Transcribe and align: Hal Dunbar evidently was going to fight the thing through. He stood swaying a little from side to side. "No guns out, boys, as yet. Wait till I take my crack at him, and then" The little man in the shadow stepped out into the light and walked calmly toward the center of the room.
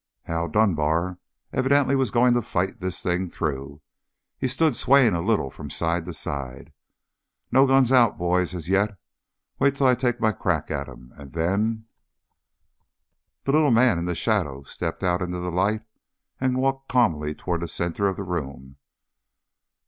Hal 0.23 0.47
Dunbar 0.47 1.19
evidently 1.53 1.95
was 1.95 2.09
going 2.09 2.33
to 2.33 2.41
fight 2.41 2.79
the 2.79 2.89
thing 2.89 3.29
through. 3.29 3.83
He 4.35 4.47
stood 4.47 4.75
swaying 4.75 5.13
a 5.13 5.21
little 5.21 5.51
from 5.51 5.69
side 5.69 6.05
to 6.05 6.13
side. 6.13 6.73
"No 7.51 7.67
guns 7.67 7.91
out, 7.91 8.17
boys, 8.17 8.55
as 8.55 8.67
yet. 8.67 8.97
Wait 9.59 9.75
till 9.75 9.85
I 9.85 9.93
take 9.93 10.19
my 10.19 10.31
crack 10.31 10.71
at 10.71 10.87
him, 10.87 11.13
and 11.17 11.33
then" 11.33 11.85
The 13.43 13.51
little 13.51 13.69
man 13.69 13.99
in 13.99 14.05
the 14.05 14.15
shadow 14.15 14.63
stepped 14.63 15.03
out 15.03 15.21
into 15.21 15.37
the 15.37 15.51
light 15.51 15.83
and 16.39 16.57
walked 16.57 16.89
calmly 16.89 17.35
toward 17.35 17.61
the 17.61 17.67
center 17.67 18.07
of 18.07 18.17
the 18.17 18.23
room. 18.23 18.77